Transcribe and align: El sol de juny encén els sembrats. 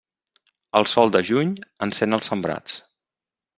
El 0.79 0.87
sol 0.93 1.13
de 1.17 1.21
juny 1.29 1.53
encén 1.89 2.19
els 2.19 2.33
sembrats. 2.33 2.83